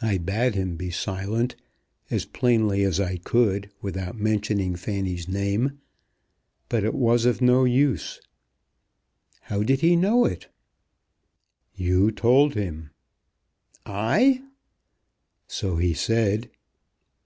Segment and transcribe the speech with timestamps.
[0.00, 1.54] I bade him be silent,
[2.10, 5.80] as plainly as I could without mentioning Fanny's name.
[6.70, 8.22] But it was of no use."
[9.42, 10.48] "How did he know it?"
[11.74, 12.88] "You told him!"
[13.84, 14.42] "I!"
[15.46, 16.48] "So he said."